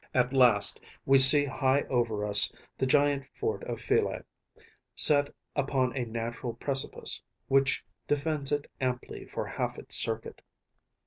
[0.15, 6.53] At last we see high over us the giant fort of Phyle‚ÄĒset upon a natural
[6.55, 10.41] precipice, which defends it amply for half its circuit.